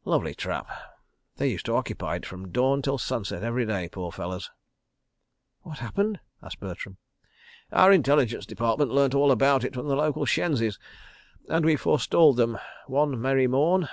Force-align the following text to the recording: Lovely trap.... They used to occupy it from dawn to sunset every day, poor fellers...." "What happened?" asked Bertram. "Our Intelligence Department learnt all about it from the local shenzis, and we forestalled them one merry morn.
Lovely 0.14 0.34
trap.... 0.34 0.68
They 1.36 1.48
used 1.48 1.64
to 1.64 1.74
occupy 1.74 2.16
it 2.16 2.26
from 2.26 2.52
dawn 2.52 2.82
to 2.82 2.98
sunset 2.98 3.42
every 3.42 3.64
day, 3.64 3.88
poor 3.90 4.12
fellers...." 4.12 4.50
"What 5.62 5.78
happened?" 5.78 6.20
asked 6.42 6.60
Bertram. 6.60 6.98
"Our 7.72 7.90
Intelligence 7.90 8.44
Department 8.44 8.90
learnt 8.90 9.14
all 9.14 9.30
about 9.32 9.64
it 9.64 9.72
from 9.72 9.88
the 9.88 9.96
local 9.96 10.26
shenzis, 10.26 10.78
and 11.48 11.64
we 11.64 11.76
forestalled 11.76 12.36
them 12.36 12.58
one 12.86 13.18
merry 13.18 13.46
morn. 13.46 13.88